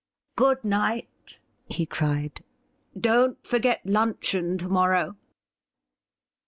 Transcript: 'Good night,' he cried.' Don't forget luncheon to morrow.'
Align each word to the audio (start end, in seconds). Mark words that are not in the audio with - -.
'Good 0.35 0.63
night,' 0.63 1.39
he 1.67 1.85
cried.' 1.85 2.43
Don't 2.99 3.45
forget 3.45 3.81
luncheon 3.85 4.57
to 4.57 4.67
morrow.' 4.67 5.15